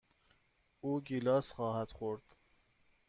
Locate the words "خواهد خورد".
1.51-2.35